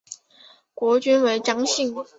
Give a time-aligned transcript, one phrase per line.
[0.73, 1.93] 国君为姜姓。